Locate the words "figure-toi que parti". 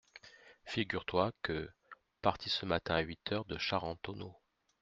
0.65-2.49